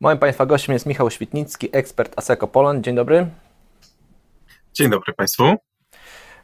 Moim 0.00 0.18
Państwa 0.18 0.46
gościem 0.46 0.72
jest 0.72 0.86
Michał 0.86 1.10
Świtnicki, 1.10 1.68
ekspert 1.72 2.18
ASECO 2.18 2.48
Poland. 2.48 2.84
Dzień 2.84 2.94
dobry. 2.94 3.26
Dzień 4.74 4.90
dobry 4.90 5.12
Państwu. 5.12 5.54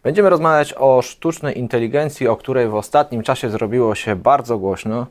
Będziemy 0.03 0.31
rozmawiać 0.31 0.75
o 0.77 1.03
sztucznej 1.03 1.59
inteligencji, 1.59 2.29
o 2.29 2.37
której 2.37 2.69
w 2.69 2.75
ostatnim 2.75 3.23
czasie 3.23 3.51
zrobiło 3.51 3.95
się 3.95 4.17
bardzo 4.17 4.59
głośno. 4.59 5.07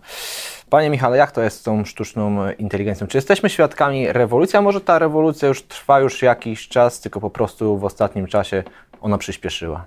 Panie 0.69 0.89
Michale, 0.89 1.17
jak 1.17 1.31
to 1.31 1.41
jest 1.41 1.59
z 1.59 1.63
tą 1.63 1.85
sztuczną 1.85 2.51
inteligencją? 2.51 3.07
Czy 3.07 3.17
jesteśmy 3.17 3.49
świadkami 3.49 4.13
rewolucji, 4.13 4.57
a 4.57 4.62
może 4.62 4.81
ta 4.81 4.99
rewolucja 4.99 5.47
już 5.47 5.63
trwa 5.63 5.99
już 5.99 6.21
jakiś 6.21 6.67
czas, 6.67 7.01
tylko 7.01 7.19
po 7.19 7.29
prostu 7.29 7.78
w 7.78 7.85
ostatnim 7.85 8.28
czasie 8.28 8.63
ona 9.01 9.17
przyspieszyła? 9.17 9.85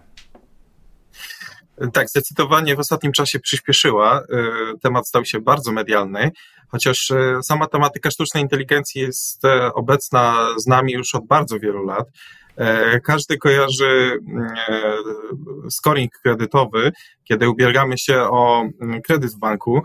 Tak, 1.92 2.08
zdecydowanie 2.08 2.76
w 2.76 2.78
ostatnim 2.78 3.12
czasie 3.12 3.40
przyspieszyła. 3.40 4.20
Y, 4.20 4.78
temat 4.82 5.08
stał 5.08 5.24
się 5.24 5.40
bardzo 5.40 5.72
medialny, 5.72 6.30
chociaż 6.68 7.10
y, 7.10 7.38
sama 7.42 7.66
tematyka 7.66 8.10
sztucznej 8.10 8.42
inteligencji 8.42 9.00
jest 9.00 9.44
e, 9.44 9.74
obecna 9.74 10.46
z 10.56 10.66
nami 10.66 10.92
już 10.92 11.14
od 11.14 11.26
bardzo 11.26 11.58
wielu 11.58 11.84
lat. 11.84 12.08
E, 12.56 13.00
każdy 13.00 13.38
kojarzy 13.38 14.18
e, 14.68 15.70
scoring 15.70 16.12
kredytowy, 16.22 16.92
kiedy 17.24 17.48
ubiegamy 17.48 17.98
się 17.98 18.20
o 18.20 18.64
mm, 18.80 19.02
kredyt 19.02 19.32
w 19.32 19.38
banku. 19.38 19.82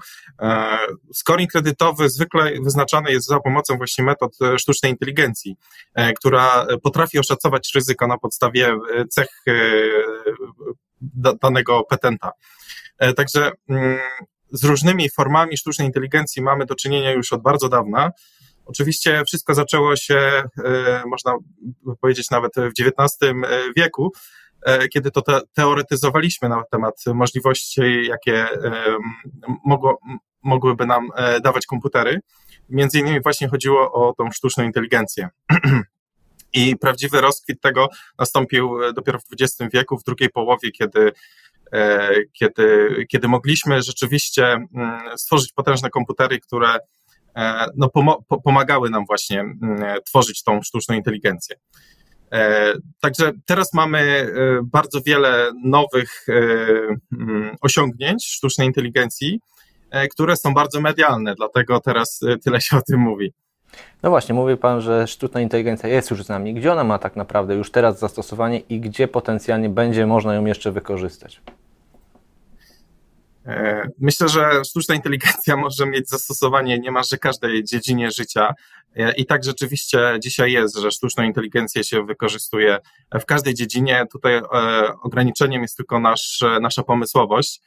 Scoring 1.14 1.52
kredytowy 1.52 2.10
zwykle 2.10 2.52
wyznaczany 2.64 3.12
jest 3.12 3.28
za 3.28 3.40
pomocą 3.40 3.78
właśnie 3.78 4.04
metod 4.04 4.38
sztucznej 4.58 4.92
inteligencji, 4.92 5.56
która 6.20 6.66
potrafi 6.84 7.20
oszacować 7.20 7.72
ryzyko 7.76 8.08
na 8.08 8.18
podstawie 8.18 8.76
cech 9.10 9.28
danego 11.42 11.84
petenta. 11.84 12.32
E, 12.98 13.14
także 13.14 13.52
mm, 13.70 14.00
z 14.52 14.64
różnymi 14.64 15.10
formami 15.10 15.58
sztucznej 15.58 15.88
inteligencji 15.88 16.42
mamy 16.42 16.66
do 16.66 16.76
czynienia 16.76 17.12
już 17.12 17.34
od 17.34 17.42
bardzo 17.42 17.70
dawna. 17.70 18.12
Oczywiście 18.66 19.24
wszystko 19.28 19.54
zaczęło 19.54 19.96
się, 19.96 20.44
e, 20.66 21.04
można 21.06 21.34
powiedzieć, 22.02 22.30
nawet 22.32 22.52
w 22.56 22.72
XIX 22.80 23.18
e, 23.22 23.36
wieku, 23.78 24.12
kiedy 24.94 25.12
to 25.12 25.22
te, 25.22 25.42
teoretyzowaliśmy 25.54 26.50
na 26.50 26.64
temat 26.72 26.96
możliwości, 27.14 27.82
jakie 28.10 28.48
mogło, 29.66 30.00
mogłyby 30.44 30.86
nam 30.86 31.10
dawać 31.44 31.66
komputery. 31.66 32.20
Między 32.70 33.00
innymi 33.00 33.22
właśnie 33.22 33.48
chodziło 33.48 33.92
o 33.92 34.14
tą 34.14 34.32
sztuczną 34.32 34.64
inteligencję. 34.64 35.30
I 36.54 36.78
prawdziwy 36.78 37.22
rozkwit 37.22 37.62
tego 37.62 37.90
nastąpił 38.20 38.84
e, 38.84 38.94
dopiero 38.94 39.20
w 39.20 39.24
XX 39.42 39.74
wieku, 39.74 39.98
w 39.98 40.04
drugiej 40.04 40.30
połowie, 40.30 40.72
kiedy, 40.72 41.12
e, 41.74 42.10
kiedy, 42.34 42.96
kiedy 43.10 43.28
mogliśmy 43.28 43.82
rzeczywiście 43.82 44.46
mm, 44.48 45.18
stworzyć 45.18 45.54
potężne 45.54 45.90
komputery, 45.90 46.40
które 46.40 46.78
e, 47.36 47.66
no, 47.76 47.90
pomagały 48.44 48.90
nam 48.90 49.06
właśnie 49.06 49.40
mm, 49.40 49.58
tworzyć 50.06 50.44
tą 50.44 50.62
sztuczną 50.62 50.96
inteligencję. 50.96 51.56
Także 53.00 53.32
teraz 53.46 53.74
mamy 53.74 54.34
bardzo 54.64 55.02
wiele 55.02 55.52
nowych 55.64 56.26
mm, 57.12 57.56
osiągnięć 57.62 58.26
sztucznej 58.26 58.68
inteligencji, 58.68 59.40
które 60.12 60.36
są 60.36 60.54
bardzo 60.54 60.82
medialne, 60.82 61.36
dlatego 61.36 61.80
teraz 61.80 62.20
tyle 62.44 62.62
się 62.62 62.78
o 62.78 62.82
tym 62.82 63.00
mówi. 63.00 63.34
No 64.04 64.10
właśnie, 64.10 64.36
mówi 64.36 64.58
Pan, 64.58 64.82
że 64.82 65.08
sztuczna 65.08 65.42
inteligencja 65.42 65.90
jest 65.90 66.12
już 66.12 66.24
z 66.24 66.30
nami. 66.30 66.54
Gdzie 66.54 66.72
ona 66.72 66.84
ma 66.84 67.00
tak 67.00 67.16
naprawdę 67.16 67.56
już 67.56 67.72
teraz 67.72 68.00
zastosowanie 68.00 68.60
i 68.60 68.80
gdzie 68.80 69.08
potencjalnie 69.08 69.70
będzie 69.70 70.08
można 70.08 70.34
ją 70.34 70.46
jeszcze 70.46 70.72
wykorzystać? 70.72 71.42
E, 73.46 73.88
myślę, 74.00 74.30
że 74.30 74.66
sztuczna 74.66 74.96
inteligencja 74.96 75.58
może 75.66 75.86
mieć 75.86 76.10
zastosowanie 76.10 76.80
niemalże 76.80 77.18
każdej 77.18 77.64
dziedzinie 77.64 78.12
życia. 78.12 78.54
E, 78.96 79.14
I 79.14 79.26
tak 79.26 79.44
rzeczywiście 79.44 80.18
dzisiaj 80.24 80.52
jest, 80.52 80.78
że 80.78 80.92
sztuczną 80.92 81.24
inteligencję 81.24 81.84
się 81.84 82.06
wykorzystuje 82.06 82.80
w 83.20 83.26
każdej 83.26 83.54
dziedzinie. 83.54 84.06
Tutaj 84.12 84.36
e, 84.36 84.44
ograniczeniem 85.02 85.62
jest 85.62 85.78
tylko 85.78 86.00
nasz, 86.00 86.44
nasza 86.62 86.84
pomysłowość. 86.84 87.62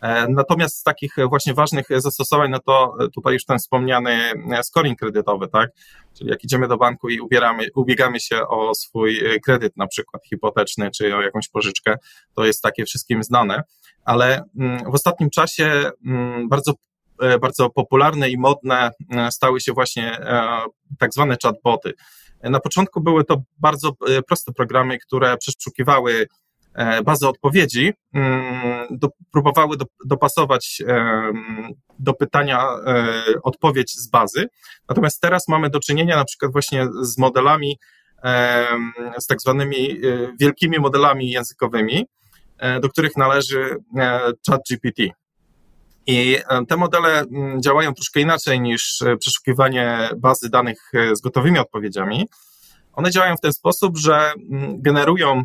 E, 0.00 0.28
natomiast 0.28 0.76
z 0.76 0.82
takich 0.82 1.16
właśnie 1.28 1.54
ważnych 1.54 1.86
zastosowań, 1.96 2.50
no 2.50 2.58
to 2.58 2.96
tutaj 3.14 3.32
już 3.32 3.44
ten 3.44 3.58
wspomniany 3.58 4.32
scoring 4.62 4.98
kredytowy, 4.98 5.48
tak? 5.48 5.70
Czyli 6.18 6.30
jak 6.30 6.44
idziemy 6.44 6.68
do 6.68 6.76
banku 6.76 7.08
i 7.08 7.20
ubieramy, 7.20 7.66
ubiegamy 7.74 8.20
się 8.20 8.48
o 8.48 8.74
swój 8.74 9.20
kredyt, 9.44 9.76
na 9.76 9.86
przykład 9.86 10.26
hipoteczny, 10.26 10.90
czy 10.90 11.16
o 11.16 11.22
jakąś 11.22 11.48
pożyczkę, 11.48 11.96
to 12.34 12.44
jest 12.44 12.62
takie 12.62 12.84
wszystkim 12.84 13.22
znane. 13.22 13.62
Ale 14.04 14.44
mm, 14.58 14.90
w 14.90 14.94
ostatnim 14.94 15.30
czasie 15.30 15.90
mm, 16.06 16.48
bardzo 16.48 16.72
e, 17.22 17.38
bardzo 17.38 17.70
popularne 17.70 18.30
i 18.30 18.38
modne 18.38 18.90
e, 19.10 19.30
stały 19.30 19.60
się 19.60 19.72
właśnie 19.72 20.18
tak 20.98 21.12
zwane 21.12 21.36
chatboty. 21.42 21.92
Na 22.42 22.60
początku 22.60 23.00
były 23.00 23.24
to 23.24 23.42
bardzo 23.58 23.92
proste 24.26 24.52
programy, 24.52 24.98
które 24.98 25.36
przeszukiwały 25.36 26.26
E, 26.26 26.26
bazę 27.04 27.28
odpowiedzi, 27.28 27.92
mm, 28.14 28.86
do, 28.90 29.08
próbowały 29.32 29.76
do, 29.76 29.84
dopasować 30.04 30.82
do 31.98 32.14
pytania 32.14 32.68
e, 32.86 33.22
odpowiedź 33.42 33.92
z 33.92 34.08
bazy. 34.08 34.46
Natomiast 34.88 35.20
teraz 35.20 35.48
mamy 35.48 35.70
do 35.70 35.80
czynienia 35.80 36.16
na 36.16 36.24
przykład 36.24 36.52
właśnie 36.52 36.86
z 37.00 37.18
modelami, 37.18 37.78
z 39.18 39.26
tak 39.26 39.40
zwanymi 39.40 39.90
e, 39.90 39.96
wielkimi 40.40 40.78
modelami 40.78 41.30
językowymi, 41.30 42.06
do 42.80 42.88
których 42.88 43.16
należy 43.16 43.76
ChatGPT. 44.50 45.02
I 46.06 46.38
te 46.68 46.76
modele 46.76 47.20
mm, 47.20 47.62
działają 47.62 47.94
troszkę 47.94 48.20
inaczej 48.20 48.60
niż 48.60 49.02
przeszukiwanie 49.20 50.10
bazy 50.16 50.50
danych 50.50 50.92
z 51.12 51.20
gotowymi 51.20 51.58
odpowiedziami. 51.58 52.28
One 52.92 53.10
działają 53.10 53.36
w 53.36 53.40
ten 53.40 53.52
sposób, 53.52 53.98
że 53.98 54.32
mm, 54.50 54.82
generują 54.82 55.42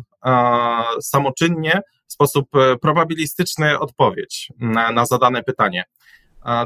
samoczynnie 1.00 1.80
w 2.12 2.12
sposób 2.12 2.56
e, 2.56 2.76
probabilistyczny 2.76 3.78
odpowiedź 3.78 4.52
na, 4.58 4.92
na 4.92 5.06
zadane 5.06 5.42
pytanie. 5.42 5.84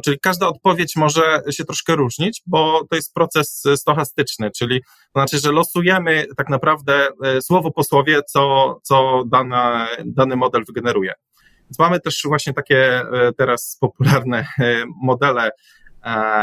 Czyli 0.04 0.20
każda 0.20 0.48
odpowiedź 0.48 0.96
może 0.96 1.42
się 1.50 1.64
troszkę 1.64 1.96
różnić, 1.96 2.42
bo 2.46 2.84
to 2.90 2.96
jest 2.96 3.14
proces 3.14 3.62
stochastyczny, 3.76 4.50
czyli 4.50 4.82
to 4.82 5.20
znaczy, 5.20 5.38
że 5.38 5.52
losujemy 5.52 6.26
tak 6.36 6.48
naprawdę 6.48 7.08
e, 7.24 7.42
słowo 7.42 7.70
po 7.70 7.84
słowie, 7.84 8.22
co, 8.22 8.74
co 8.82 9.22
dana, 9.26 9.88
dany 10.04 10.36
model 10.36 10.64
wygeneruje. 10.66 11.12
Więc 11.64 11.78
mamy 11.78 12.00
też 12.00 12.22
właśnie 12.24 12.52
takie 12.52 13.00
e, 13.00 13.32
teraz 13.36 13.78
popularne 13.80 14.46
modele 15.02 15.50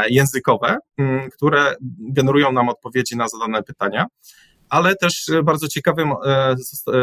językowe, 0.08 0.78
które 1.36 1.74
generują 1.98 2.52
nam 2.52 2.68
odpowiedzi 2.68 3.16
na 3.16 3.28
zadane 3.28 3.62
pytania, 3.62 4.06
ale 4.74 4.96
też 4.96 5.30
bardzo 5.44 5.68
ciekawym 5.68 6.12
e, 6.12 6.54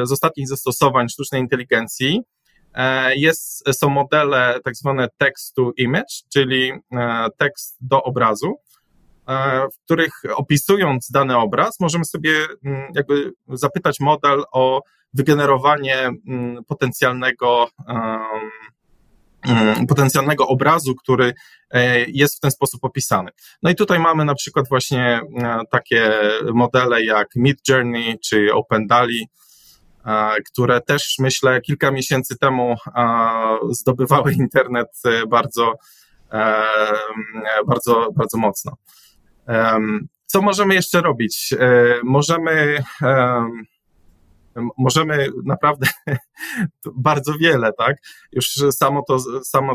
z 0.04 0.12
ostatnich 0.12 0.48
zastosowań 0.48 1.09
sztucznej 1.09 1.42
inteligencji 1.42 2.22
e, 2.74 3.16
jest, 3.16 3.64
są 3.74 3.90
modele 3.90 4.59
tak 4.64 4.76
zwane 4.76 5.08
text 5.18 5.56
to 5.56 5.72
image, 5.78 6.16
czyli 6.34 6.72
tekst 7.38 7.78
do 7.82 8.04
obrazu, 8.04 8.56
w 9.74 9.86
których 9.86 10.12
opisując 10.36 11.12
dany 11.12 11.38
obraz, 11.38 11.80
możemy 11.80 12.06
sobie 12.06 12.32
mm, 12.66 12.92
jakby 12.96 13.32
zapytać 13.48 14.00
model 14.00 14.44
o 14.52 14.82
wygenerowanie 15.14 15.98
mm, 15.98 16.64
potencjalnego 16.68 17.68
potencjalnego 19.88 20.47
obrazu, 20.47 20.96
który 20.96 21.34
e, 21.72 22.06
jest 22.07 22.38
w 22.38 22.40
ten 22.40 22.52
sposób 22.52 22.84
opisany. 22.84 23.31
No 23.63 23.69
i 23.69 23.75
tutaj 23.75 24.00
mamy 24.00 24.25
na 24.25 24.35
przykład 24.35 24.69
właśnie 24.69 25.22
e, 25.44 25.62
takie 25.72 26.13
modele 26.53 27.03
jak 27.03 27.28
Mid 27.35 27.69
Journey 27.69 28.19
czy 28.19 28.53
OpenDALI, 28.53 29.28
e, 30.06 30.35
które 30.52 30.81
też 30.81 31.16
myślę 31.19 31.62
kilka 31.62 31.91
miesięcy 31.91 32.38
temu 32.38 32.75
zdobywały 33.72 34.34
internet 34.34 34.88
bardzo, 35.29 35.73
bardzo, 37.68 38.08
bardzo 38.16 38.38
mocno. 38.38 38.72
Co 40.25 40.41
możemy 40.41 40.73
jeszcze 40.73 41.02
robić? 41.02 41.53
Możemy 42.03 42.84
możemy 44.78 45.28
naprawdę 45.46 45.88
bardzo 46.96 47.34
wiele, 47.38 47.74
tak? 47.74 47.98
Już 48.32 48.48
samo 48.72 49.03
to, 49.08 49.20
samo 49.44 49.74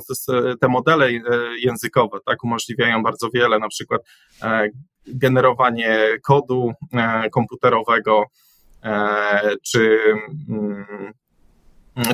te 0.61 0.69
modele 0.69 1.06
e, 1.06 1.20
językowe, 1.58 2.19
tak, 2.26 2.44
umożliwiają 2.44 3.02
bardzo 3.02 3.31
wiele, 3.31 3.58
na 3.58 3.69
przykład 3.69 4.02
e, 4.43 4.69
generowanie 5.06 5.99
kodu 6.23 6.73
e, 6.93 7.31
komputerowego, 7.31 8.25
czy, 9.62 9.99
mm, 10.49 10.84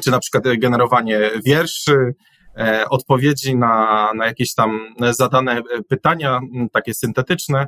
czy 0.02 0.10
na 0.10 0.18
przykład 0.18 0.44
generowanie 0.58 1.30
wierszy, 1.44 2.14
odpowiedzi 2.90 3.56
na, 3.56 4.10
na 4.14 4.26
jakieś 4.26 4.54
tam 4.54 4.94
zadane 5.10 5.62
pytania, 5.88 6.40
takie 6.72 6.94
syntetyczne, 6.94 7.66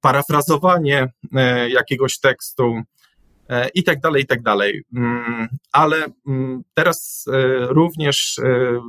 parafrazowanie 0.00 1.12
jakiegoś 1.68 2.18
tekstu, 2.18 2.82
i 3.74 3.84
tak 3.84 4.00
dalej, 4.00 4.22
i 4.22 4.26
tak 4.26 4.42
dalej. 4.42 4.82
Mm, 4.96 5.48
ale 5.72 5.96
mm, 6.26 6.62
teraz 6.74 7.24
e, 7.32 7.66
również 7.66 8.38
e, 8.38 8.80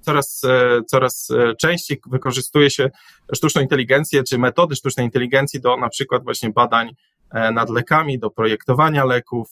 coraz, 0.00 0.42
coraz 0.86 1.28
częściej 1.60 2.00
wykorzystuje 2.06 2.70
się 2.70 2.90
sztuczną 3.34 3.62
inteligencję 3.62 4.22
czy 4.22 4.38
metody 4.38 4.76
sztucznej 4.76 5.06
inteligencji 5.06 5.60
do 5.60 5.76
na 5.76 5.88
przykład 5.88 6.24
właśnie 6.24 6.50
badań 6.50 6.90
nad 7.32 7.70
lekami, 7.70 8.18
do 8.18 8.30
projektowania 8.30 9.04
leków, 9.04 9.48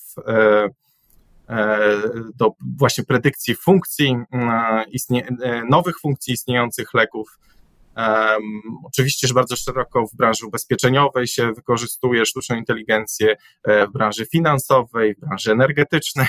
do 2.37 2.55
właśnie 2.79 3.05
predykcji 3.05 3.55
funkcji, 3.55 4.17
nowych 5.69 6.01
funkcji 6.01 6.35
istniejących 6.35 6.95
leków. 6.95 7.39
Oczywiście, 8.85 9.29
że 9.29 9.35
bardzo 9.35 9.57
szeroko 9.57 10.07
w 10.07 10.17
branży 10.17 10.47
ubezpieczeniowej 10.47 11.27
się 11.27 11.53
wykorzystuje 11.53 12.27
sztuczną 12.27 12.57
inteligencję, 12.57 13.37
e, 13.65 13.87
w 13.87 13.93
branży 13.93 14.27
finansowej, 14.27 15.15
w 15.15 15.21
branży 15.21 15.53
energetycznej, 15.53 16.29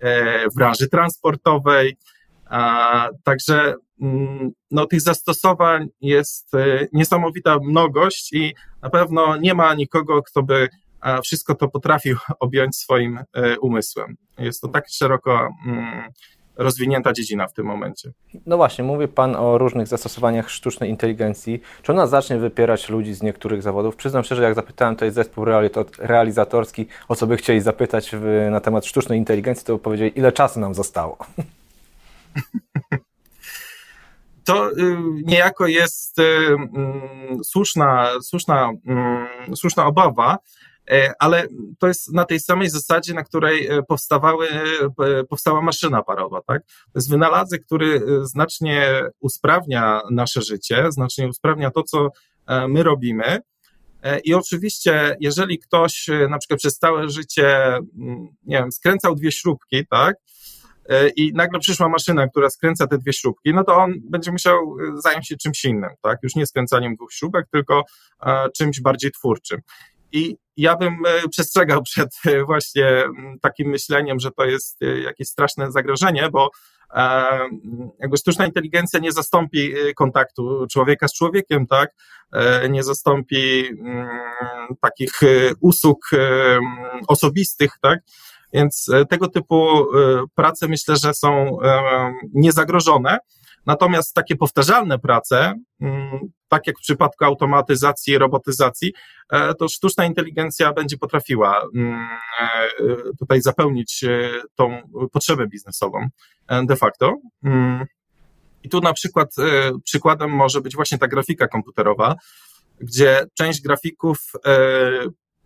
e, 0.00 0.50
w 0.50 0.54
branży 0.54 0.88
transportowej. 0.88 1.96
Także 3.24 3.74
mm, 4.02 4.50
no, 4.70 4.86
tych 4.86 5.00
zastosowań 5.00 5.88
jest 6.00 6.54
e, 6.54 6.86
niesamowita 6.92 7.58
mnogość 7.62 8.32
i 8.32 8.54
na 8.82 8.90
pewno 8.90 9.36
nie 9.36 9.54
ma 9.54 9.74
nikogo, 9.74 10.22
kto 10.22 10.42
by 10.42 10.68
wszystko 11.24 11.54
to 11.54 11.68
potrafił 11.68 12.16
objąć 12.40 12.76
swoim 12.76 13.18
umysłem. 13.60 14.16
Jest 14.38 14.60
to 14.60 14.68
tak 14.68 14.84
szeroko 14.88 15.48
mm, 15.66 16.12
rozwinięta 16.56 17.12
dziedzina 17.12 17.48
w 17.48 17.52
tym 17.52 17.66
momencie. 17.66 18.12
No 18.46 18.56
właśnie, 18.56 18.84
mówi 18.84 19.08
Pan 19.08 19.36
o 19.36 19.58
różnych 19.58 19.86
zastosowaniach 19.86 20.50
sztucznej 20.50 20.90
inteligencji. 20.90 21.60
Czy 21.82 21.92
ona 21.92 22.06
zacznie 22.06 22.38
wypierać 22.38 22.88
ludzi 22.88 23.14
z 23.14 23.22
niektórych 23.22 23.62
zawodów? 23.62 23.96
Przyznam 23.96 24.24
szczerze, 24.24 24.42
jak 24.42 24.54
zapytałem 24.54 24.94
tutaj 24.94 25.10
zespół 25.10 25.44
realizatorski, 25.98 26.86
o 27.08 27.16
co 27.16 27.26
by 27.26 27.36
chcieli 27.36 27.60
zapytać 27.60 28.10
w, 28.12 28.48
na 28.50 28.60
temat 28.60 28.86
sztucznej 28.86 29.18
inteligencji, 29.18 29.66
to 29.66 29.78
powiedzieli, 29.78 30.18
ile 30.18 30.32
czasu 30.32 30.60
nam 30.60 30.74
zostało. 30.74 31.18
To 34.44 34.70
y, 34.70 34.96
niejako 35.24 35.66
jest 35.66 36.18
y, 36.18 36.22
y, 36.22 37.44
słuszna, 37.44 38.10
słuszna, 38.22 38.70
mm, 38.86 39.56
słuszna 39.56 39.86
obawa, 39.86 40.38
ale 41.18 41.46
to 41.78 41.88
jest 41.88 42.12
na 42.12 42.24
tej 42.24 42.40
samej 42.40 42.70
zasadzie, 42.70 43.14
na 43.14 43.24
której 43.24 43.66
e, 43.66 43.82
powstawały, 43.82 44.48
e, 44.50 45.24
powstała 45.24 45.62
maszyna 45.62 46.02
parowa. 46.02 46.40
Tak? 46.46 46.62
To 46.66 46.92
jest 46.94 47.10
wynalazek, 47.10 47.64
który 47.66 48.02
znacznie 48.22 49.02
usprawnia 49.20 50.00
nasze 50.10 50.42
życie, 50.42 50.86
znacznie 50.88 51.28
usprawnia 51.28 51.70
to, 51.70 51.82
co 51.82 52.08
my 52.68 52.82
robimy. 52.82 53.38
I 54.24 54.34
oczywiście, 54.34 55.16
jeżeli 55.20 55.58
ktoś 55.58 56.06
na 56.30 56.38
przykład 56.38 56.60
przez 56.60 56.78
całe 56.78 57.08
życie, 57.08 57.66
mm, 57.74 58.28
nie 58.44 58.56
wiem, 58.56 58.72
skręcał 58.72 59.14
dwie 59.14 59.32
śrubki, 59.32 59.86
tak, 59.90 60.16
i 61.16 61.32
nagle 61.34 61.60
przyszła 61.60 61.88
maszyna, 61.88 62.28
która 62.28 62.50
skręca 62.50 62.86
te 62.86 62.98
dwie 62.98 63.12
śrubki, 63.12 63.54
no 63.54 63.64
to 63.64 63.76
on 63.76 63.94
będzie 64.10 64.32
musiał 64.32 64.76
zająć 64.94 65.28
się 65.28 65.36
czymś 65.36 65.64
innym, 65.64 65.90
tak? 66.02 66.18
Już 66.22 66.34
nie 66.34 66.46
skręcaniem 66.46 66.94
dwóch 66.94 67.12
śrubek, 67.12 67.46
tylko 67.52 67.84
czymś 68.56 68.80
bardziej 68.80 69.10
twórczym. 69.12 69.60
I 70.12 70.36
ja 70.56 70.76
bym 70.76 70.98
e, 71.06 71.28
przestrzegał 71.28 71.82
przed 71.92 72.08
e, 72.26 72.44
właśnie 72.44 73.04
takim 73.40 73.68
myśleniem, 73.68 74.20
że 74.20 74.30
to 74.30 74.44
jest 74.44 74.82
e, 74.82 75.00
jakieś 75.00 75.28
straszne 75.28 75.72
zagrożenie, 75.72 76.30
bo 76.30 76.50
jakby 78.00 78.16
sztuczna 78.16 78.46
inteligencja 78.46 79.00
nie 79.00 79.12
zastąpi 79.12 79.72
kontaktu 79.96 80.66
człowieka 80.72 81.08
z 81.08 81.14
człowiekiem, 81.14 81.66
tak? 81.66 81.90
Nie 82.70 82.82
zastąpi 82.82 83.64
takich 84.80 85.12
usług 85.60 86.10
osobistych, 87.08 87.70
tak? 87.82 88.00
Więc 88.52 88.86
tego 89.10 89.28
typu 89.28 89.86
prace 90.34 90.68
myślę, 90.68 90.96
że 90.96 91.14
są 91.14 91.58
niezagrożone. 92.34 93.18
Natomiast 93.66 94.14
takie 94.14 94.36
powtarzalne 94.36 94.98
prace, 94.98 95.54
mm, 95.80 96.20
tak 96.52 96.66
jak 96.66 96.78
w 96.78 96.82
przypadku 96.82 97.24
automatyzacji 97.24 98.14
i 98.14 98.18
robotyzacji, 98.18 98.92
e, 99.32 99.54
to 99.54 99.68
sztuczna 99.68 100.04
inteligencja 100.04 100.72
będzie 100.72 100.98
potrafiła 100.98 101.62
mm, 101.74 102.08
e, 102.40 102.56
tutaj 103.18 103.42
zapełnić 103.42 104.04
e, 104.04 104.30
tą 104.54 104.82
potrzebę 105.12 105.46
biznesową 105.46 106.08
de 106.64 106.76
facto. 106.76 107.16
Mm. 107.44 107.86
I 108.62 108.68
tu 108.68 108.80
na 108.80 108.92
przykład 108.92 109.28
przykładem 109.84 110.30
może 110.30 110.60
być 110.60 110.74
właśnie 110.76 110.98
ta 110.98 111.08
grafika 111.08 111.48
komputerowa, 111.48 112.14
gdzie 112.80 113.24
część 113.38 113.62
grafików 113.62 114.18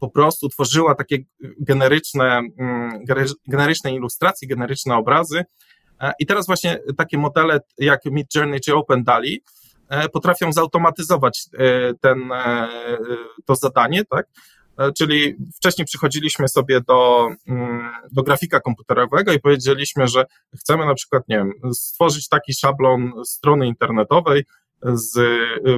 po 0.00 0.10
prostu 0.10 0.48
tworzyła 0.48 0.94
takie 0.94 1.18
generyczne, 1.60 2.42
generyczne 3.48 3.94
ilustracje, 3.94 4.48
generyczne 4.48 4.96
obrazy, 4.96 5.44
I 6.18 6.26
teraz 6.26 6.46
właśnie 6.46 6.78
takie 6.96 7.18
modele 7.18 7.60
jak 7.78 8.00
Mid 8.04 8.34
Journey 8.34 8.60
czy 8.60 8.74
Open 8.74 9.04
DALI 9.04 9.42
potrafią 10.12 10.52
zautomatyzować 10.52 11.44
e, 11.58 11.94
ten, 12.00 12.30
to 13.44 13.54
zadanie, 13.54 14.04
tak? 14.04 14.26
Czyli 14.98 15.36
wcześniej 15.56 15.86
przychodziliśmy 15.86 16.48
sobie 16.48 16.80
do, 16.80 17.28
mm, 17.48 17.90
do 18.12 18.22
grafika 18.22 18.60
komputerowego 18.60 19.32
i 19.32 19.40
powiedzieliśmy, 19.40 20.08
że 20.08 20.24
chcemy 20.60 20.86
na 20.86 20.94
przykład, 20.94 21.22
nie 21.28 21.36
wiem, 21.36 21.52
stworzyć 21.72 22.28
taki 22.28 22.54
szablon 22.54 23.12
strony 23.24 23.66
internetowej, 23.66 24.44
z, 24.82 25.14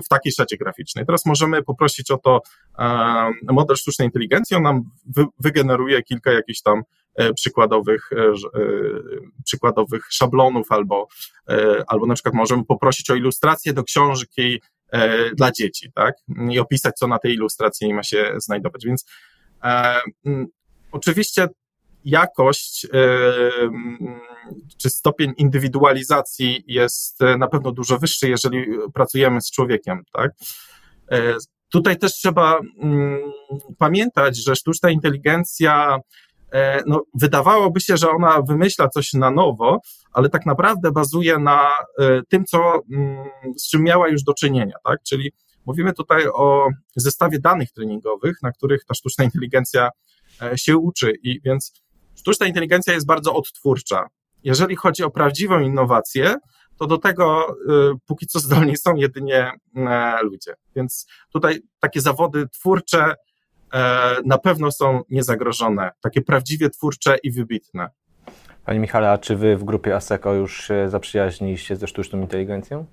w 0.05 0.09
takiej 0.09 0.33
szacie 0.33 0.57
graficznej. 0.57 1.07
Teraz 1.07 1.27
możemy 1.27 1.63
poprosić 1.63 2.11
o 2.11 2.19
to 2.19 2.41
model 3.43 3.77
sztucznej 3.77 4.09
inteligencji, 4.09 4.57
on 4.57 4.63
nam 4.63 4.83
wy, 5.17 5.25
wygeneruje 5.41 6.03
kilka 6.03 6.33
jakichś 6.33 6.63
tam 6.63 6.83
E, 7.08 7.08
przykładowych, 7.35 8.11
e, 8.13 8.17
e, 8.17 8.33
przykładowych 9.45 10.07
szablonów, 10.11 10.73
albo, 10.73 11.09
albo 11.87 12.07
na 12.07 12.15
przykład 12.15 12.35
możemy 12.35 12.65
poprosić 12.65 13.11
o 13.11 13.15
ilustrację 13.15 13.73
do 13.73 13.85
książki 13.85 14.61
dla 15.37 15.53
dzieci, 15.53 15.93
tak? 15.95 16.15
I 16.51 16.59
opisać, 16.59 16.95
co 16.95 17.09
na 17.09 17.19
tej 17.19 17.35
ilustracji 17.35 17.95
ma 17.95 18.03
się 18.03 18.35
znajdować. 18.37 18.87
Więc 18.87 19.05
oczywiście 20.93 21.49
jakość 22.05 22.87
czy 24.79 24.91
stopień 24.91 25.33
indywidualizacji 25.37 26.65
jest 26.67 27.21
na 27.39 27.49
pewno 27.49 27.73
dużo 27.73 27.99
wyższy, 27.99 28.29
jeżeli 28.29 28.67
pracujemy 28.95 29.41
z 29.41 29.51
człowiekiem, 29.51 30.03
tak? 30.13 30.33
Tutaj 31.73 31.99
też 31.99 32.13
trzeba 32.13 32.61
pamiętać, 33.79 34.37
że 34.37 34.57
sztuczna 34.57 34.91
inteligencja 34.91 36.01
E, 36.01 36.28
no, 36.87 37.03
wydawałoby 37.15 37.81
się, 37.81 37.97
że 37.97 38.11
ona 38.11 38.43
wymyśla 38.43 38.89
coś 38.89 39.13
na 39.13 39.31
nowo, 39.31 39.81
ale 40.13 40.29
tak 40.29 40.47
naprawdę 40.47 40.93
bazuje 40.93 41.39
na 41.39 41.71
e, 41.99 42.23
tym, 42.29 42.45
co, 42.45 42.81
mm, 42.93 43.25
z 43.57 43.71
czym 43.71 43.83
miała 43.83 44.09
już 44.09 44.23
do 44.23 44.35
czynienia, 44.35 44.75
tak? 44.85 44.99
Czyli 45.09 45.33
mówimy 45.67 45.93
tutaj 45.93 46.29
o 46.29 46.69
zestawie 46.97 47.39
danych 47.41 47.73
treningowych, 47.73 48.37
na 48.43 48.53
których 48.53 48.85
ta 48.85 48.95
sztuczna 48.95 49.25
inteligencja 49.25 49.91
e, 50.43 50.59
się 50.59 50.77
uczy 50.77 51.13
i 51.23 51.41
więc 51.41 51.73
sztuczna 52.15 52.47
inteligencja 52.47 52.95
jest 52.95 53.07
bardzo 53.07 53.35
odtwórcza. 53.35 54.07
Jeżeli 54.45 54.77
chodzi 54.77 55.03
o 55.03 55.11
prawdziwą 55.11 55.61
innowację, 55.61 56.37
to 56.79 56.87
do 56.87 56.99
tego 56.99 57.57
póki 58.07 58.27
co 58.27 58.39
zdolni 58.39 58.77
są 58.77 58.95
jedynie 58.95 59.53
ludzie. 60.23 60.55
Więc 60.77 61.07
tutaj 61.33 61.61
takie 61.81 62.01
zawody 62.01 62.49
twórcze 62.49 63.01
E, 63.11 63.15
na 64.25 64.39
pewno 64.39 64.73
są 64.73 65.03
niezagrożone, 65.11 65.91
takie 66.01 66.23
prawdziwie 66.23 66.71
twórcze 66.71 67.17
i 67.23 67.31
wybitne. 67.31 67.91
Panie 68.65 68.81
Michale, 68.81 69.11
a 69.11 69.19
czy 69.19 69.37
Wy 69.37 69.57
w 69.57 69.65
grupie 69.65 69.97
ASECO 69.97 70.35
już 70.35 70.67
się 70.67 70.89
zaprzyjaźniliście 70.89 71.77
ze 71.77 71.89
sztuczną 71.89 72.21
inteligencją? 72.21 72.87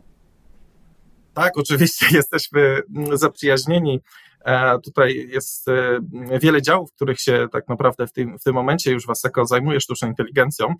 Tak, 1.34 1.58
oczywiście 1.58 2.06
jesteśmy 2.18 2.82
zaprzyjaźnieni. 3.14 4.02
E, 4.46 4.80
tutaj 4.80 5.28
jest 5.32 5.68
e, 5.68 6.00
wiele 6.42 6.62
działów, 6.62 6.94
których 6.94 7.20
się 7.20 7.48
tak 7.52 7.68
naprawdę 7.68 8.08
w 8.08 8.12
tym, 8.12 8.40
w 8.40 8.44
tym 8.44 8.56
momencie 8.56 8.92
już 8.92 9.08
WASECO 9.08 9.46
zajmuje 9.46 9.80
sztuczną 9.80 10.08
inteligencją, 10.08 10.74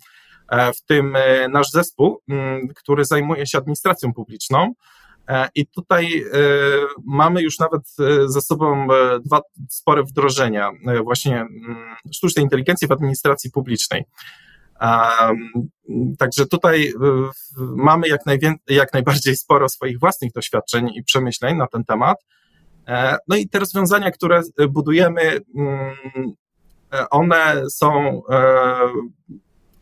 w 0.76 0.82
tym 0.86 1.16
nasz 1.50 1.70
zespół, 1.70 2.22
który 2.76 3.04
zajmuje 3.04 3.46
się 3.46 3.58
administracją 3.58 4.12
publiczną. 4.12 4.72
E, 5.28 5.48
I 5.54 5.66
tutaj 5.66 6.24
e, 6.32 6.38
mamy 7.04 7.42
już 7.42 7.58
nawet 7.58 7.82
e, 8.00 8.28
za 8.28 8.40
sobą 8.40 8.88
dwa 9.24 9.40
spore 9.68 10.02
wdrożenia 10.02 10.70
właśnie 11.04 11.36
mm, 11.36 11.50
sztucznej 12.12 12.44
inteligencji 12.44 12.88
w 12.88 12.92
administracji 12.92 13.50
publicznej. 13.50 14.04
Także 16.18 16.46
tutaj 16.46 16.92
mamy 17.58 18.08
jak, 18.08 18.20
jak 18.68 18.92
najbardziej 18.92 19.36
sporo 19.36 19.68
swoich 19.68 19.98
własnych 20.00 20.32
doświadczeń 20.32 20.90
i 20.94 21.04
przemyśleń 21.04 21.56
na 21.56 21.66
ten 21.66 21.84
temat. 21.84 22.24
No 23.28 23.36
i 23.36 23.48
te 23.48 23.58
rozwiązania, 23.58 24.10
które 24.10 24.42
budujemy, 24.68 25.40
mm, 25.56 25.94
one 27.10 27.62
są 27.70 28.22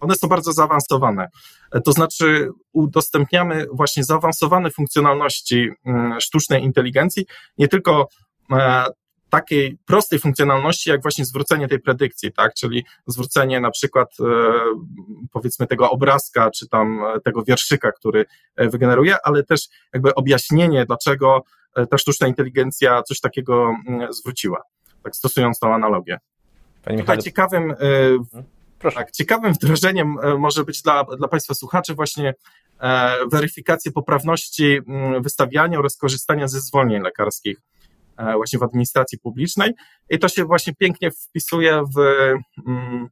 one 0.04 0.14
są 0.14 0.28
bardzo 0.28 0.52
zaawansowane. 0.52 1.28
E, 1.72 1.80
to 1.80 1.92
znaczy, 1.92 2.48
udostępniamy 2.72 3.66
właśnie 3.72 4.04
zaawansowane 4.04 4.70
funkcjonalności 4.70 5.70
mm, 5.86 6.20
sztucznej 6.20 6.62
inteligencji, 6.62 7.26
nie 7.58 7.68
tylko 7.68 8.08
e, 8.52 8.84
takiej 9.30 9.78
prostej 9.86 10.18
funkcjonalności, 10.18 10.90
jak 10.90 11.02
właśnie 11.02 11.24
zwrócenie 11.24 11.68
tej 11.68 11.80
predykcji, 11.80 12.32
tak? 12.32 12.54
Czyli 12.54 12.84
zwrócenie 13.06 13.60
na 13.60 13.70
przykład 13.70 14.08
e, 14.20 14.24
powiedzmy 15.32 15.66
tego 15.66 15.90
obrazka, 15.90 16.50
czy 16.50 16.68
tam 16.68 17.00
tego 17.24 17.44
wierszyka, 17.44 17.92
który 17.92 18.24
wygeneruje, 18.56 19.16
ale 19.24 19.44
też 19.44 19.60
jakby 19.94 20.14
objaśnienie, 20.14 20.86
dlaczego 20.86 21.42
ta 21.90 21.98
sztuczna 21.98 22.26
inteligencja 22.26 23.02
coś 23.02 23.20
takiego 23.20 23.74
mm, 23.88 24.12
zwróciła, 24.12 24.62
tak 25.02 25.16
stosując 25.16 25.58
tą 25.58 25.74
analogię. 25.74 26.18
Panie 26.84 26.98
Tutaj 26.98 27.18
ciekawym, 27.18 27.74
mhm. 28.88 29.06
tak, 29.06 29.10
ciekawym 29.10 29.52
wdrożeniem 29.52 30.16
może 30.38 30.64
być 30.64 30.82
dla, 30.82 31.04
dla 31.04 31.28
Państwa 31.28 31.54
słuchaczy 31.54 31.94
właśnie 31.94 32.34
weryfikację 33.32 33.92
poprawności 33.92 34.80
mm, 34.88 35.22
wystawiania 35.22 35.78
oraz 35.78 35.96
korzystania 35.96 36.48
ze 36.48 36.60
zwolnień 36.60 37.02
lekarskich 37.02 37.56
E, 38.16 38.34
właśnie 38.34 38.58
w 38.58 38.62
administracji 38.62 39.18
publicznej 39.18 39.70
i 40.10 40.18
to 40.18 40.28
się 40.28 40.44
właśnie 40.44 40.74
pięknie 40.74 41.10
wpisuje 41.10 41.82
w, 41.96 41.98
mm, 42.66 43.08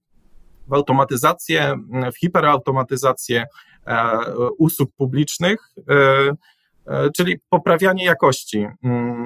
w 0.68 0.72
automatyzację, 0.72 1.76
w 2.14 2.18
hiperautomatyzację 2.18 3.44
e, 3.86 4.18
usług 4.58 4.90
publicznych, 4.96 5.60
e, 5.88 7.10
czyli 7.16 7.40
poprawianie 7.48 8.04
jakości 8.04 8.58
mm, 8.58 8.76
mm, 8.84 9.21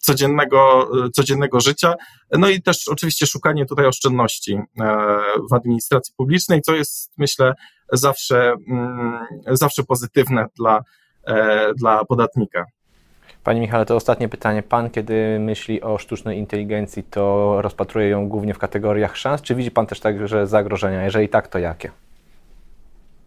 codziennego, 0.00 0.90
codziennego 1.12 1.60
życia, 1.60 1.94
no 2.38 2.48
i 2.48 2.62
też 2.62 2.88
oczywiście 2.88 3.26
szukanie 3.26 3.66
tutaj 3.66 3.86
oszczędności 3.86 4.60
w 5.50 5.54
administracji 5.54 6.14
publicznej, 6.16 6.62
co 6.62 6.74
jest 6.74 7.12
myślę 7.18 7.54
zawsze, 7.92 8.54
zawsze 9.46 9.82
pozytywne 9.82 10.46
dla, 10.56 10.80
dla 11.76 12.04
podatnika. 12.04 12.64
Panie 13.44 13.60
Michale, 13.60 13.86
to 13.86 13.96
ostatnie 13.96 14.28
pytanie. 14.28 14.62
Pan, 14.62 14.90
kiedy 14.90 15.38
myśli 15.40 15.82
o 15.82 15.98
sztucznej 15.98 16.38
inteligencji, 16.38 17.02
to 17.02 17.56
rozpatruje 17.62 18.08
ją 18.08 18.28
głównie 18.28 18.54
w 18.54 18.58
kategoriach 18.58 19.16
szans, 19.16 19.42
czy 19.42 19.54
widzi 19.54 19.70
Pan 19.70 19.86
też 19.86 20.00
także 20.00 20.46
zagrożenia? 20.46 21.04
Jeżeli 21.04 21.28
tak, 21.28 21.48
to 21.48 21.58
jakie? 21.58 21.90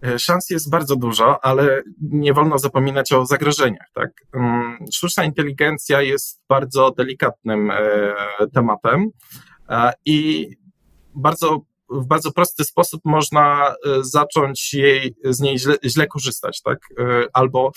E, 0.03 0.19
szans 0.19 0.49
jest 0.49 0.69
bardzo 0.69 0.95
dużo, 0.95 1.45
ale 1.45 1.81
nie 2.01 2.33
wolno 2.33 2.59
zapominać 2.59 3.11
o 3.11 3.25
zagrożeniach. 3.25 3.87
Tak? 3.93 4.11
Mm, 4.33 4.77
sztuczna 4.93 5.23
inteligencja 5.23 6.01
jest 6.01 6.41
bardzo 6.49 6.91
delikatnym 6.91 7.71
e, 7.71 8.15
tematem 8.53 9.09
i 10.05 10.49
bardzo 11.15 11.61
w 11.89 12.07
bardzo 12.07 12.31
prosty 12.31 12.63
sposób 12.63 13.01
można 13.05 13.67
e, 13.69 13.73
zacząć 14.01 14.73
jej, 14.73 15.15
z 15.23 15.39
niej 15.39 15.59
źle, 15.59 15.75
źle 15.85 16.07
korzystać, 16.07 16.61
tak? 16.61 16.79
Albo 17.33 17.71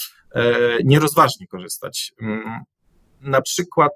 nierozważnie 0.85 1.47
korzystać. 1.47 2.13
Mm, 2.23 2.61
na 3.21 3.43
przykład 3.43 3.93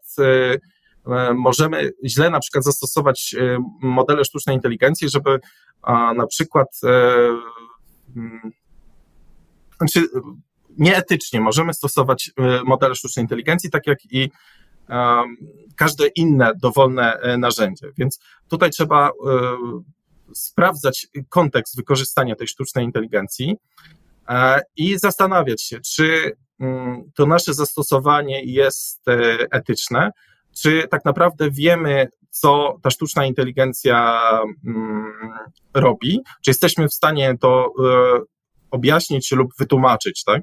możemy 1.35 1.91
źle 2.05 2.31
na 2.31 2.41
przykład 2.41 2.65
zastosować 2.65 3.37
modele 3.83 4.25
sztucznej 4.25 4.57
inteligencji, 4.57 5.09
żeby 5.09 5.39
na 6.17 6.27
przykład 6.27 6.81
znaczy 9.79 10.07
nieetycznie 10.79 11.41
możemy 11.41 11.75
stosować 11.75 12.31
modele 12.65 12.95
sztucznej 12.95 13.25
inteligencji, 13.25 13.71
tak 13.71 13.87
jak 13.87 13.99
i 14.11 14.31
każde 15.77 16.07
inne 16.07 16.53
dowolne 16.63 17.19
narzędzie. 17.39 17.87
Więc 17.99 18.21
tutaj 18.49 18.71
trzeba 18.71 19.11
sprawdzać 20.35 21.07
kontekst 21.29 21.77
wykorzystania 21.77 22.37
tej 22.37 22.49
sztucznej 22.49 22.85
inteligencji 22.85 23.57
e, 24.29 24.61
i 24.77 24.99
zastanawiać 24.99 25.63
się, 25.63 25.81
czy 25.81 26.37
mm, 26.61 27.11
to 27.15 27.27
nasze 27.27 27.55
zastosowanie 27.55 28.45
jest 28.45 29.09
e, 29.09 29.13
etyczne, 29.51 30.11
czy 30.57 30.89
tak 30.91 31.05
naprawdę 31.05 31.51
wiemy, 31.51 32.09
co 32.31 32.79
ta 32.83 32.91
sztuczna 32.91 33.27
inteligencja 33.27 34.21
mm, 34.67 35.13
robi, 35.75 36.21
czy 36.45 36.51
jesteśmy 36.51 36.89
w 36.89 36.95
stanie 36.95 37.35
to 37.41 37.67
e, 37.67 38.21
objaśnić 38.71 39.33
lub 39.33 39.51
wytłumaczyć, 39.59 40.25
tak? 40.25 40.43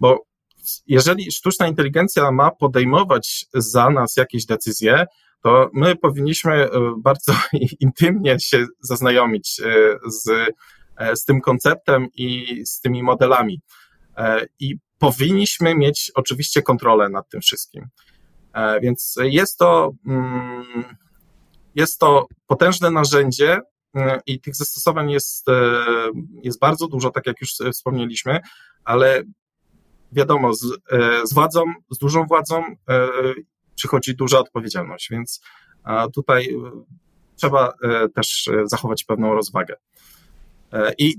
Bo 0.00 0.18
jeżeli 0.86 1.32
sztuczna 1.32 1.66
inteligencja 1.66 2.30
ma 2.30 2.50
podejmować 2.50 3.46
za 3.54 3.90
nas 3.90 4.16
jakieś 4.16 4.46
decyzje, 4.46 5.06
to 5.42 5.70
my 5.72 5.96
powinniśmy 5.96 6.54
e, 6.54 6.70
bardzo 6.98 7.32
intymnie 7.80 8.40
się 8.40 8.66
zaznajomić 8.80 9.60
e, 9.60 9.98
z, 10.06 10.52
z 11.20 11.24
tym 11.24 11.40
konceptem 11.40 12.06
i 12.14 12.60
z 12.66 12.80
tymi 12.80 13.02
modelami. 13.02 13.60
I 14.60 14.76
powinniśmy 14.98 15.74
mieć 15.74 16.12
oczywiście 16.14 16.62
kontrolę 16.62 17.08
nad 17.08 17.28
tym 17.28 17.40
wszystkim. 17.40 17.88
Więc 18.82 19.16
jest 19.22 19.58
to, 19.58 19.92
mm, 20.06 20.84
jest 21.74 21.98
to 21.98 22.26
potężne 22.46 22.90
narzędzie 22.90 23.60
i 24.26 24.40
tych 24.40 24.56
zastosowań 24.56 25.10
jest, 25.10 25.46
jest 26.42 26.58
bardzo 26.58 26.88
dużo, 26.88 27.10
tak 27.10 27.26
jak 27.26 27.40
już 27.40 27.54
wspomnieliśmy, 27.72 28.40
ale 28.84 29.22
wiadomo, 30.12 30.54
z, 30.54 30.66
z 31.24 31.34
władzą, 31.34 31.62
z 31.90 31.98
dużą 31.98 32.26
władzą 32.26 32.64
przychodzi 33.74 34.16
duża 34.16 34.38
odpowiedzialność, 34.38 35.08
więc 35.10 35.40
tutaj 36.14 36.54
e, 36.54 36.70
trzeba 37.36 37.72
e, 37.82 38.08
też 38.08 38.48
e, 38.48 38.68
zachować 38.68 39.04
pewną 39.04 39.34
rozwagę. 39.34 39.76
I 40.98 41.14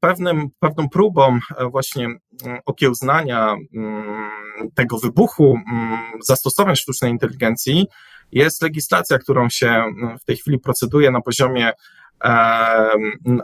pewnym, 0.00 0.48
pewną 0.60 0.88
próbą 0.88 1.38
właśnie 1.70 2.04
mm, 2.04 2.58
okiełznania 2.66 3.56
mm, 3.74 4.30
tego 4.74 4.98
wybuchu 4.98 5.58
mm, 5.72 5.98
zastosowań 6.20 6.76
sztucznej 6.76 7.10
inteligencji 7.10 7.86
jest 8.32 8.62
legislacja, 8.62 9.18
którą 9.18 9.48
się 9.48 9.84
w 10.22 10.24
tej 10.24 10.36
chwili 10.36 10.58
proceduje 10.58 11.10
na 11.10 11.20
poziomie, 11.20 11.72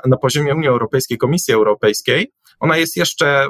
na 0.06 0.16
poziomie 0.22 0.54
Unii 0.54 0.68
Europejskiej, 0.68 1.18
Komisji 1.18 1.54
Europejskiej. 1.54 2.32
Ona 2.60 2.76
jest 2.76 2.96
jeszcze 2.96 3.48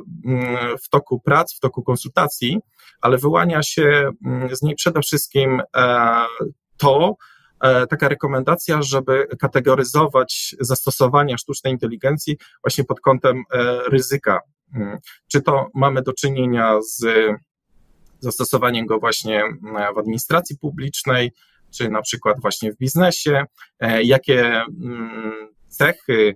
w 0.84 0.88
toku 0.88 1.20
prac, 1.20 1.56
w 1.56 1.60
toku 1.60 1.82
konsultacji, 1.82 2.58
ale 3.00 3.18
wyłania 3.18 3.62
się 3.62 4.10
z 4.52 4.62
niej 4.62 4.74
przede 4.74 5.00
wszystkim 5.00 5.62
e, 5.76 6.24
to, 6.76 7.08
e, 7.10 7.14
taka 7.60 8.08
rekomendacja, 8.08 8.82
żeby 8.82 9.26
kategoryzować 9.38 10.56
zastosowania 10.60 11.38
sztucznej 11.38 11.72
inteligencji 11.72 12.36
właśnie 12.64 12.84
pod 12.84 13.00
kątem 13.00 13.42
e, 13.52 13.80
ryzyka. 13.88 14.40
Mm, 14.74 14.98
czy 15.32 15.42
to 15.42 15.66
mamy 15.74 16.02
do 16.02 16.12
czynienia 16.12 16.78
z 16.82 17.06
zastosowaniem 18.20 18.86
go 18.86 18.98
właśnie 18.98 19.42
w 19.94 19.98
administracji 19.98 20.58
publicznej, 20.58 21.32
czy 21.70 21.88
na 21.88 22.02
przykład 22.02 22.40
właśnie 22.40 22.72
w 22.72 22.76
biznesie, 22.76 23.44
jakie 24.02 24.62
mm, 24.82 25.48
cechy 25.68 26.34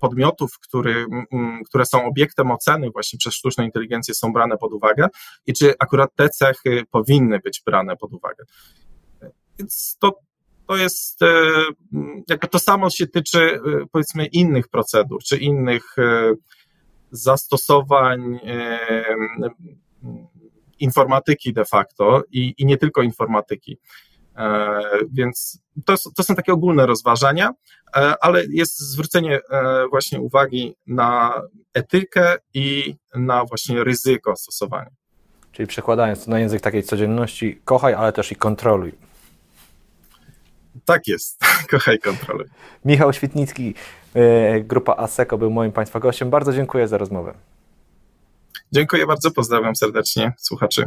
podmiotów, 0.00 0.58
który, 0.58 1.06
które 1.68 1.86
są 1.86 2.04
obiektem 2.04 2.50
oceny 2.50 2.90
właśnie 2.90 3.18
przez 3.18 3.34
sztuczną 3.34 3.64
inteligencję 3.64 4.14
są 4.14 4.32
brane 4.32 4.56
pod 4.56 4.72
uwagę 4.72 5.08
i 5.46 5.52
czy 5.52 5.74
akurat 5.78 6.10
te 6.16 6.28
cechy 6.28 6.82
powinny 6.90 7.38
być 7.38 7.62
brane 7.66 7.96
pod 7.96 8.12
uwagę. 8.12 8.44
Więc 9.60 9.96
to, 10.00 10.20
to 10.66 10.76
jest, 10.76 11.22
e, 11.22 11.26
jakby 12.28 12.48
to 12.48 12.58
samo 12.58 12.90
się 12.90 13.06
tyczy 13.06 13.40
e, 13.40 13.60
powiedzmy 13.92 14.26
innych 14.26 14.68
procedur, 14.68 15.22
czy 15.22 15.36
innych 15.36 15.98
e, 15.98 16.34
zastosowań 17.10 18.40
informatyki 20.78 21.52
de 21.52 21.64
facto 21.64 22.22
i, 22.30 22.54
i 22.58 22.66
nie 22.66 22.76
tylko 22.76 23.02
informatyki. 23.02 23.78
Więc 25.12 25.62
to, 25.84 25.94
to 26.16 26.22
są 26.22 26.34
takie 26.34 26.52
ogólne 26.52 26.86
rozważania, 26.86 27.50
ale 28.20 28.44
jest 28.50 28.78
zwrócenie 28.78 29.40
właśnie 29.90 30.20
uwagi 30.20 30.76
na 30.86 31.42
etykę 31.74 32.36
i 32.54 32.94
na 33.14 33.44
właśnie 33.44 33.84
ryzyko 33.84 34.36
stosowania. 34.36 34.90
Czyli 35.52 35.66
przekładając 35.66 36.24
to 36.24 36.30
na 36.30 36.38
język 36.38 36.60
takiej 36.60 36.82
codzienności, 36.82 37.60
kochaj, 37.64 37.94
ale 37.94 38.12
też 38.12 38.32
i 38.32 38.36
kontroluj. 38.36 39.09
Tak 40.84 41.06
jest, 41.06 41.40
kochaj, 41.70 41.98
kontroluj. 41.98 42.46
Michał 42.84 43.12
Świetnicki, 43.12 43.74
grupa 44.64 44.96
ASECO 44.96 45.38
był 45.38 45.50
moim 45.50 45.72
Państwa 45.72 46.00
gościem. 46.00 46.30
Bardzo 46.30 46.52
dziękuję 46.52 46.88
za 46.88 46.98
rozmowę. 46.98 47.34
Dziękuję 48.72 49.06
bardzo, 49.06 49.30
pozdrawiam 49.30 49.76
serdecznie 49.76 50.32
słuchaczy. 50.38 50.86